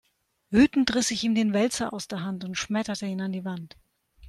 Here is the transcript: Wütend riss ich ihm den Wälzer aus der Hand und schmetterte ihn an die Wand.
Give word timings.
Wütend 0.49 0.95
riss 0.95 1.11
ich 1.11 1.23
ihm 1.23 1.35
den 1.35 1.53
Wälzer 1.53 1.93
aus 1.93 2.07
der 2.07 2.23
Hand 2.23 2.43
und 2.43 2.55
schmetterte 2.57 3.05
ihn 3.05 3.21
an 3.21 3.33
die 3.33 3.45
Wand. 3.45 3.77